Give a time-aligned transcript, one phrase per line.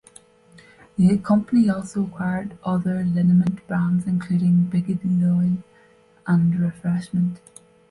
[0.97, 5.61] The company also acquired other liniment brands including Bigeloil
[6.25, 7.37] and RefreshMint.